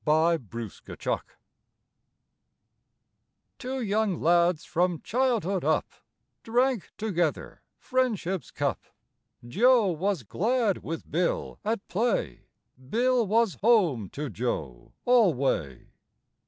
[0.03, 0.11] THE
[0.51, 1.21] TIME OF TRUCE
[3.59, 5.85] Two young lads from childhood up
[6.41, 8.79] Drank together friendship's cup:
[9.47, 12.47] Joe was glad with Bill at play,
[12.89, 15.85] Bill was home to Joe alway.